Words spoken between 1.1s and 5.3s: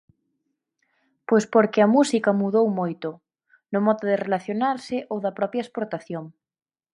Pois porque a música mudou moito, no modo de relacionarse ou